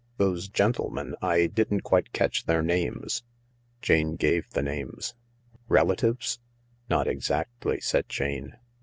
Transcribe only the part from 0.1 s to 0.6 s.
"Those